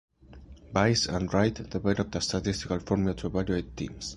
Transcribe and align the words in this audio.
Weiss 0.73 1.05
and 1.05 1.31
Wright 1.31 1.53
developed 1.69 2.15
a 2.15 2.21
statistical 2.21 2.79
formula 2.79 3.13
to 3.17 3.27
evaluate 3.27 3.77
teams. 3.77 4.09